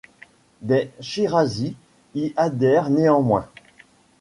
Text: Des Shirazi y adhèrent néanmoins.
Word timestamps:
Des 0.63 0.89
Shirazi 0.99 1.75
y 2.15 2.33
adhèrent 2.35 2.89
néanmoins. 2.89 3.47